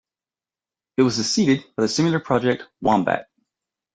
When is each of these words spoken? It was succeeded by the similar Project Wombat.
It 0.97 1.03
was 1.03 1.17
succeeded 1.17 1.63
by 1.75 1.83
the 1.83 1.87
similar 1.87 2.19
Project 2.19 2.63
Wombat. 2.81 3.27